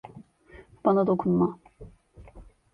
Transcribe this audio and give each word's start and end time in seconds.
Bana 0.85 1.07
dokunma. 1.07 1.59